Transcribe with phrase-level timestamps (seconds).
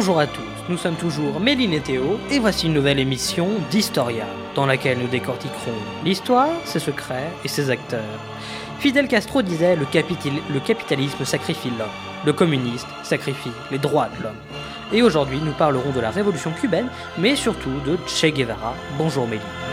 [0.00, 0.40] Bonjour à tous,
[0.70, 4.24] nous sommes toujours Méline et Théo, et voici une nouvelle émission d'Historia,
[4.54, 5.76] dans laquelle nous décortiquerons
[6.06, 8.00] l'histoire, ses secrets et ses acteurs.
[8.78, 9.84] Fidel Castro disait le,
[10.60, 11.88] capitalisme sacrifie l'homme,
[12.24, 14.40] le communiste sacrifie les droits de l'homme.
[14.90, 18.74] Et aujourd'hui, nous parlerons de la révolution cubaine, mais surtout de Che Guevara.
[18.96, 19.69] Bonjour Méline.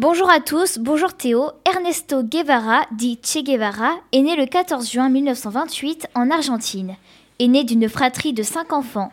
[0.00, 1.50] Bonjour à tous, bonjour Théo.
[1.70, 6.96] Ernesto Guevara, dit Che Guevara, est né le 14 juin 1928 en Argentine.
[7.38, 9.12] Est né d'une fratrie de cinq enfants.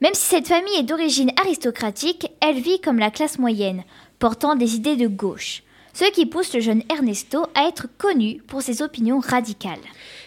[0.00, 3.84] Même si cette famille est d'origine aristocratique, elle vit comme la classe moyenne,
[4.18, 5.62] portant des idées de gauche.
[5.92, 9.78] Ce qui pousse le jeune Ernesto à être connu pour ses opinions radicales.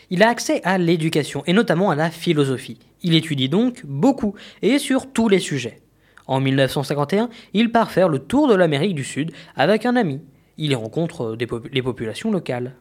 [0.10, 2.80] Il a accès à l'éducation et notamment à la philosophie.
[3.04, 5.82] Il étudie donc beaucoup et sur tous les sujets.
[6.28, 10.22] En 1951, il part faire le tour de l'Amérique du Sud avec un ami.
[10.58, 12.74] Il y rencontre les populations locales.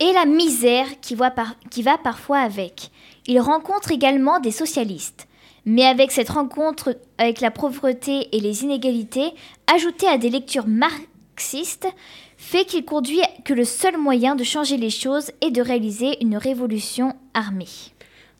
[0.00, 1.16] Et la misère qui,
[1.70, 2.90] qui va parfois avec.
[3.26, 5.28] Il rencontre également des socialistes.
[5.66, 9.32] Mais avec cette rencontre avec la pauvreté et les inégalités,
[9.74, 11.88] ajoutées à des lectures marxistes,
[12.36, 16.36] fait qu'il conduit que le seul moyen de changer les choses est de réaliser une
[16.36, 17.66] révolution armée.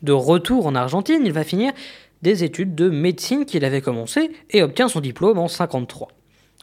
[0.03, 1.73] De retour en Argentine, il va finir
[2.25, 6.09] des études de médecine qu'il avait commencé et obtient son diplôme en 53,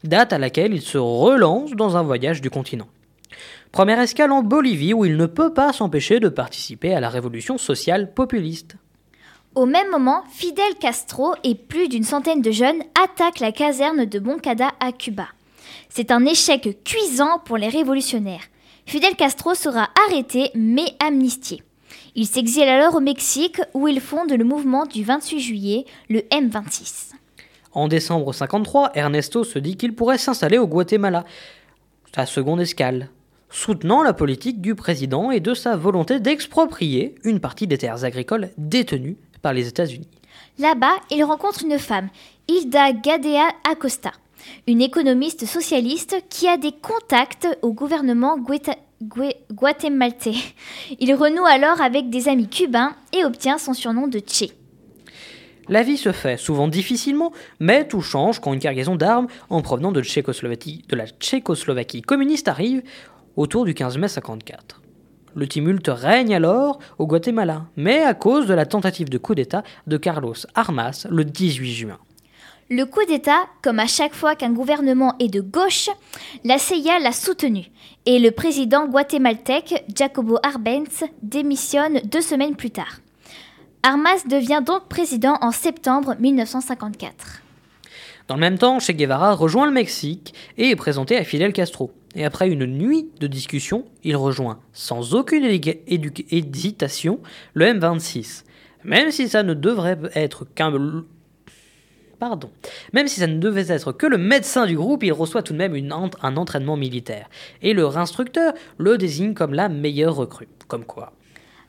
[0.03, 2.87] date à laquelle il se relance dans un voyage du continent.
[3.71, 7.59] Première escale en Bolivie où il ne peut pas s'empêcher de participer à la révolution
[7.59, 8.75] sociale populiste.
[9.53, 14.19] Au même moment, Fidel Castro et plus d'une centaine de jeunes attaquent la caserne de
[14.19, 15.27] Moncada à Cuba.
[15.89, 18.45] C'est un échec cuisant pour les révolutionnaires.
[18.87, 21.61] Fidel Castro sera arrêté mais amnistié.
[22.13, 27.11] Il s'exile alors au Mexique où il fonde le mouvement du 28 juillet, le M26.
[27.73, 31.23] En décembre 53, Ernesto se dit qu'il pourrait s'installer au Guatemala,
[32.13, 33.07] sa seconde escale,
[33.49, 38.49] soutenant la politique du président et de sa volonté d'exproprier une partie des terres agricoles
[38.57, 40.09] détenues par les États-Unis.
[40.59, 42.09] Là-bas, il rencontre une femme,
[42.49, 44.11] Hilda Gadea Acosta,
[44.67, 50.35] une économiste socialiste qui a des contacts au gouvernement guatémaltais guatémaltais.
[50.99, 54.51] Il renoue alors avec des amis cubains et obtient son surnom de Che.
[55.69, 59.91] La vie se fait, souvent difficilement, mais tout change quand une cargaison d'armes en provenant
[59.91, 62.81] de, de la Tchécoslovaquie communiste arrive
[63.35, 64.81] autour du 15 mai 54.
[65.33, 69.63] Le tumulte règne alors au Guatemala, mais à cause de la tentative de coup d'État
[69.87, 71.99] de Carlos Armas le 18 juin.
[72.73, 75.89] Le coup d'État, comme à chaque fois qu'un gouvernement est de gauche,
[76.45, 77.65] la CIA l'a soutenu
[78.05, 83.01] et le président guatémaltèque Jacobo Arbenz démissionne deux semaines plus tard.
[83.83, 87.41] Armas devient donc président en septembre 1954.
[88.29, 91.91] Dans le même temps, Che Guevara rejoint le Mexique et est présenté à Fidel Castro.
[92.15, 97.19] Et après une nuit de discussion, il rejoint sans aucune hésitation
[97.53, 98.45] le M26.
[98.85, 100.71] Même si ça ne devrait être qu'un
[102.93, 105.57] Même si ça ne devait être que le médecin du groupe, il reçoit tout de
[105.57, 105.75] même
[106.21, 107.29] un entraînement militaire.
[107.61, 110.47] Et leur instructeur le désigne comme la meilleure recrue.
[110.67, 111.13] Comme quoi.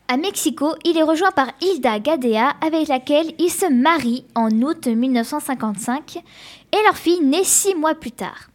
[0.09, 4.87] À Mexico, il est rejoint par Hilda Gadea, avec laquelle il se marie en août
[4.87, 8.51] 1955, et leur fille naît six mois plus tard.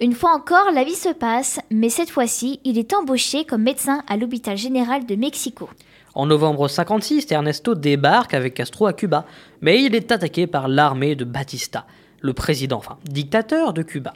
[0.00, 4.02] Une fois encore, la vie se passe, mais cette fois-ci, il est embauché comme médecin
[4.08, 5.68] à l'hôpital général de Mexico.
[6.16, 9.26] En novembre 56, Ernesto débarque avec Castro à Cuba,
[9.60, 11.84] mais il est attaqué par l'armée de Batista,
[12.22, 14.14] le président, enfin dictateur de Cuba.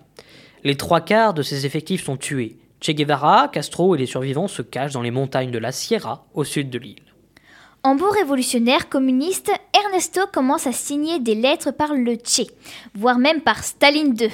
[0.64, 2.56] Les trois quarts de ses effectifs sont tués.
[2.80, 6.42] Che Guevara, Castro et les survivants se cachent dans les montagnes de la Sierra, au
[6.42, 7.09] sud de l'île.
[7.82, 12.42] En beau révolutionnaire communiste, Ernesto commence à signer des lettres par le Che,
[12.94, 14.28] voire même par Staline II.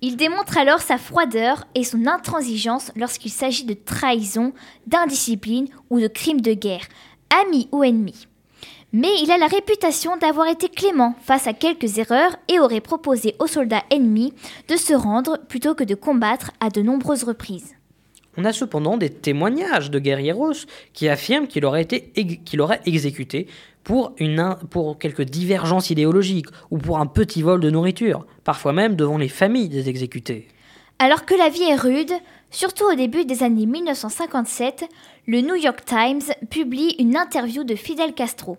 [0.00, 4.52] Il démontre alors sa froideur et son intransigeance lorsqu'il s'agit de trahison,
[4.86, 6.86] d'indiscipline ou de crimes de guerre,
[7.42, 8.28] amis ou ennemis.
[8.92, 13.34] Mais il a la réputation d'avoir été clément face à quelques erreurs et aurait proposé
[13.40, 14.32] aux soldats ennemis
[14.68, 17.74] de se rendre plutôt que de combattre à de nombreuses reprises.
[18.40, 22.12] On a cependant des témoignages de guerrieros qui affirment qu'il aurait été
[22.86, 23.48] exécuté
[23.82, 28.94] pour, une, pour quelques divergences idéologiques ou pour un petit vol de nourriture, parfois même
[28.94, 30.46] devant les familles des exécutés.
[31.00, 32.12] Alors que la vie est rude,
[32.52, 34.84] surtout au début des années 1957,
[35.26, 38.56] le New York Times publie une interview de Fidel Castro.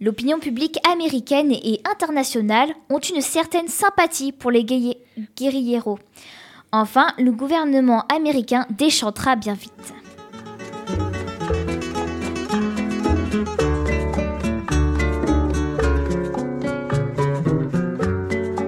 [0.00, 6.00] L'opinion publique américaine et internationale ont une certaine sympathie pour les guerrieros.
[6.76, 9.94] Enfin, le gouvernement américain déchantera bien vite.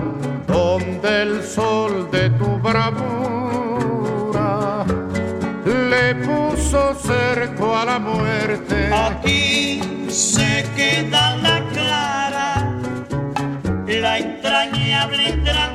[0.48, 3.74] donde el sol de tu bravura
[5.66, 8.44] le puso cerco a la muerte
[10.15, 12.79] Se queda la clara,
[13.85, 15.75] la entrañable transparencia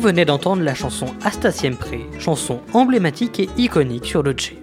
[0.00, 1.88] Vous venez d'entendre la chanson Hasta Siempre,
[2.18, 4.54] chanson emblématique et iconique sur le Che.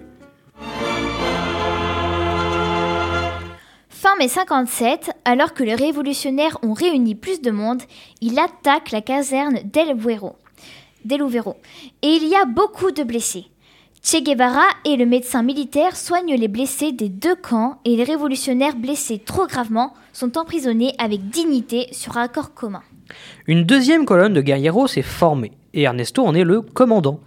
[3.88, 7.82] Fin mai 57, alors que les révolutionnaires ont réuni plus de monde,
[8.20, 10.34] il attaque la caserne d'El Vuero-
[11.04, 11.54] d'El Uvero.
[12.02, 13.44] Et il y a beaucoup de blessés.
[14.02, 18.74] Che Guevara et le médecin militaire soignent les blessés des deux camps et les révolutionnaires
[18.74, 22.82] blessés trop gravement sont emprisonnés avec dignité sur accord commun.
[23.46, 27.20] Une deuxième colonne de guerrieros s'est formée, et Ernesto en est le commandant.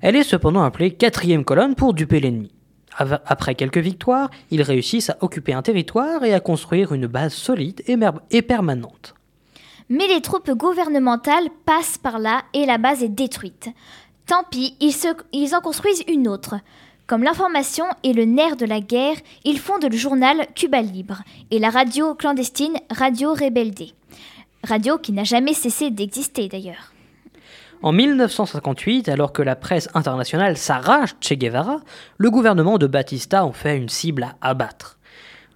[0.00, 2.52] Elle est cependant appelée quatrième colonne pour duper l'ennemi.
[2.98, 7.82] Après quelques victoires, ils réussissent à occuper un territoire et à construire une base solide
[8.30, 9.14] et, permanente.
[9.88, 13.70] Mais les troupes gouvernementales passent par là et la base est détruite.
[14.26, 14.94] Tant pis, ils,
[15.32, 16.56] ils en construisent une autre.
[17.06, 21.58] Comme l'information est le nerf de la guerre, ils fondent le journal Cuba Libre et
[21.58, 23.94] la radio clandestine Radio Rebelde.
[24.64, 26.92] Radio qui n'a jamais cessé d'exister d'ailleurs.
[27.82, 31.80] En 1958, alors que la presse internationale s'arrache Che Guevara,
[32.16, 34.98] le gouvernement de Batista en fait une cible à abattre.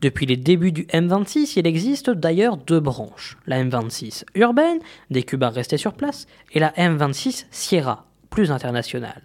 [0.02, 4.78] Depuis les débuts du M26, il existe d'ailleurs deux branches, la M26 urbaine,
[5.10, 9.22] des Cubains restés sur place, et la M26 Sierra, plus internationale.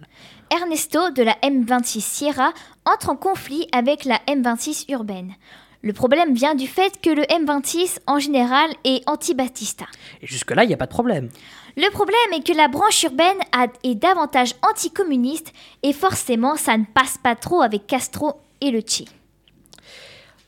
[0.50, 2.52] Ernesto de la M26 Sierra
[2.84, 5.34] entre en conflit avec la M26 urbaine.
[5.82, 9.84] Le problème vient du fait que le M26 en général est anti-Batista.
[10.22, 11.28] Et jusque-là, il n'y a pas de problème.
[11.76, 15.52] Le problème est que la branche urbaine a- est davantage anticommuniste
[15.84, 19.04] et forcément ça ne passe pas trop avec Castro et le Che.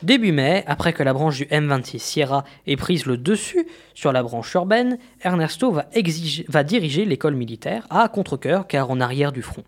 [0.02, 4.22] Début mai, après que la branche du M26 Sierra ait prise le dessus sur la
[4.22, 9.42] branche urbaine, Ernesto va, exiger- va diriger l'école militaire à contre-coeur car en arrière du
[9.42, 9.62] front.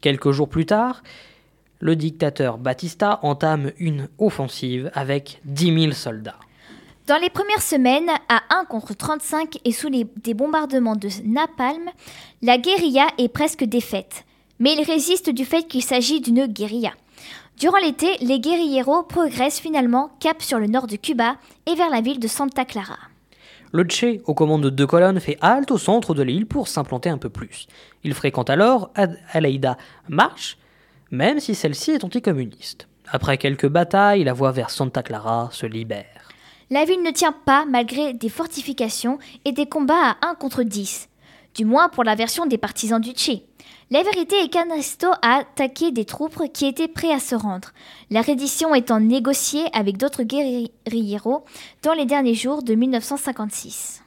[0.00, 1.02] Quelques jours plus tard,
[1.82, 6.38] le dictateur Batista entame une offensive avec 10 000 soldats.
[7.08, 11.90] Dans les premières semaines, à 1 contre 35 et sous les, des bombardements de napalm,
[12.40, 14.24] la guérilla est presque défaite.
[14.60, 16.92] Mais il résiste du fait qu'il s'agit d'une guérilla.
[17.58, 21.34] Durant l'été, les guérilleros progressent finalement cap sur le nord de Cuba
[21.66, 22.98] et vers la ville de Santa Clara.
[23.72, 27.10] Le Che, aux commandes de deux colonnes, fait halte au centre de l'île pour s'implanter
[27.10, 27.66] un peu plus.
[28.04, 29.76] Il fréquente alors Ad- Aleida
[30.08, 30.58] March,
[31.12, 32.88] même si celle-ci est anticommuniste.
[33.08, 36.30] Après quelques batailles, la voie vers Santa Clara se libère.
[36.70, 41.10] La ville ne tient pas malgré des fortifications et des combats à 1 contre 10.
[41.54, 43.42] Du moins pour la version des partisans du Che.
[43.90, 47.72] La vérité est qu'Ernesto a attaqué des troupes qui étaient prêts à se rendre,
[48.10, 51.44] la reddition étant négociée avec d'autres guérilleros
[51.82, 54.02] dans les derniers jours de 1956.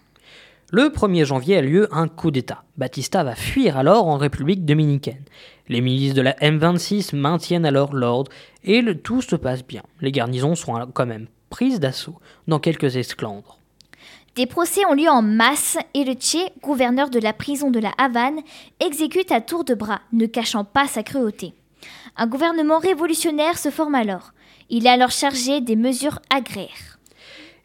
[0.72, 2.64] Le 1er janvier a lieu un coup d'État.
[2.76, 5.24] Batista va fuir alors en République dominicaine.
[5.68, 8.32] Les milices de la M26 maintiennent alors l'ordre
[8.64, 9.84] et tout se passe bien.
[10.02, 13.60] Les garnisons sont quand même prises d'assaut dans quelques esclandres.
[14.36, 17.92] Des procès ont lieu en masse et le Che, gouverneur de la prison de la
[18.00, 18.42] Havane,
[18.80, 21.54] exécute à tour de bras, ne cachant pas sa cruauté.
[22.18, 24.34] Un gouvernement révolutionnaire se forme alors.
[24.72, 26.95] Il est alors chargé des mesures agraires.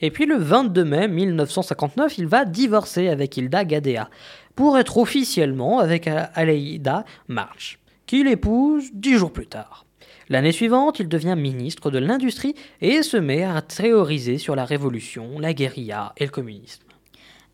[0.01, 4.09] Et puis le 22 mai 1959, il va divorcer avec Hilda Gadea
[4.57, 9.85] pour être officiellement avec Aleida March, qu'il épouse dix jours plus tard.
[10.29, 15.39] L'année suivante, il devient ministre de l'Industrie et se met à théoriser sur la révolution,
[15.39, 16.85] la guérilla et le communisme.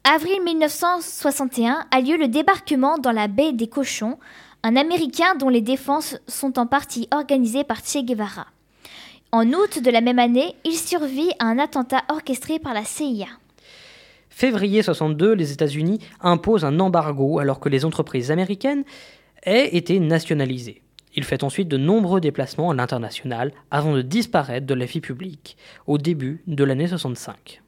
[0.04, 4.18] Avril 1961 a lieu le débarquement dans la baie des Cochons,
[4.62, 8.46] un Américain dont les défenses sont en partie organisées par Che Guevara.
[9.36, 13.26] En août de la même année, il survit à un attentat orchestré par la CIA.
[14.30, 18.84] Février 62, les États-Unis imposent un embargo alors que les entreprises américaines
[19.42, 20.80] aient été nationalisées.
[21.14, 25.58] Il fait ensuite de nombreux déplacements à l'international avant de disparaître de la vie publique
[25.86, 27.60] au début de l'année 65.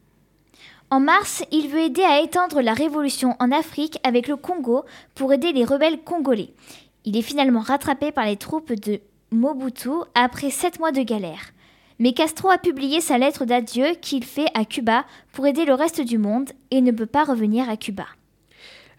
[0.88, 5.34] En mars, il veut aider à étendre la révolution en Afrique avec le Congo pour
[5.34, 6.48] aider les rebelles congolais.
[7.04, 9.00] Il est finalement rattrapé par les troupes de
[9.32, 11.52] Mobutu après sept mois de galère.
[11.98, 16.00] Mais Castro a publié sa lettre d'adieu qu'il fait à Cuba pour aider le reste
[16.00, 18.06] du monde et ne peut pas revenir à Cuba.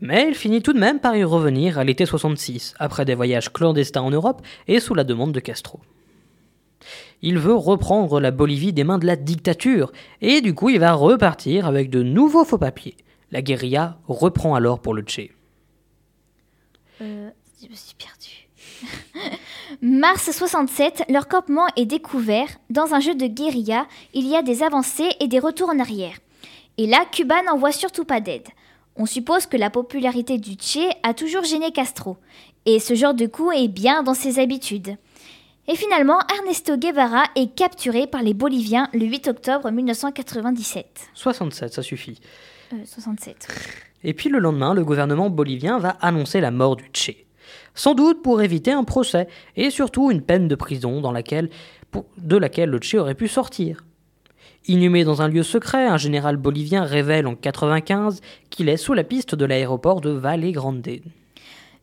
[0.01, 3.51] Mais il finit tout de même par y revenir à l'été 66, après des voyages
[3.51, 5.79] clandestins en Europe et sous la demande de Castro
[7.21, 9.91] il veut reprendre la Bolivie des mains de la dictature,
[10.21, 12.95] et du coup il va repartir avec de nouveaux faux papiers.
[13.31, 15.33] La guérilla reprend alors pour le Tché.
[17.01, 17.29] Euh,
[17.61, 18.47] je me suis perdue.
[19.81, 22.47] Mars 67, leur campement est découvert.
[22.69, 26.15] Dans un jeu de guérilla, il y a des avancées et des retours en arrière.
[26.77, 28.47] Et là, Cuba n'envoie surtout pas d'aide.
[28.95, 32.17] On suppose que la popularité du Tché a toujours gêné Castro.
[32.65, 34.95] Et ce genre de coup est bien dans ses habitudes.
[35.67, 40.85] Et finalement, Ernesto Guevara est capturé par les Boliviens le 8 octobre 1997.
[41.13, 42.19] 67, ça suffit.
[42.85, 43.47] 67.
[43.49, 43.53] Euh,
[44.03, 47.11] Et puis le lendemain, le gouvernement bolivien va annoncer la mort du Che.
[47.75, 51.49] Sans doute pour éviter un procès et surtout une peine de prison dans laquelle,
[52.17, 53.83] de laquelle le Che aurait pu sortir.
[54.67, 59.03] Inhumé dans un lieu secret, un général bolivien révèle en 95 qu'il est sous la
[59.03, 60.87] piste de l'aéroport de Valle Grande.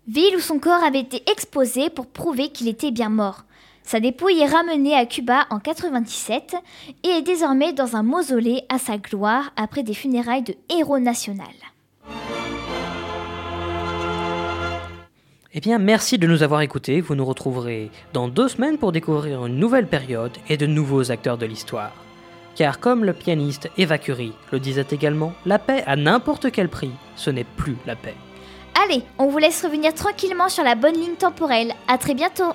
[0.09, 3.45] Ville où son corps avait été exposé pour prouver qu'il était bien mort.
[3.83, 6.57] Sa dépouille est ramenée à Cuba en 97
[7.05, 11.47] et est désormais dans un mausolée à sa gloire après des funérailles de héros national.
[15.59, 17.01] Eh bien, merci de nous avoir écoutés.
[17.01, 21.39] Vous nous retrouverez dans deux semaines pour découvrir une nouvelle période et de nouveaux acteurs
[21.39, 21.93] de l'histoire.
[22.55, 26.91] Car comme le pianiste Eva Curie le disait également, la paix à n'importe quel prix,
[27.17, 28.15] ce n'est plus la paix.
[28.85, 31.73] Allez, on vous laisse revenir tranquillement sur la bonne ligne temporelle.
[31.89, 32.53] À très bientôt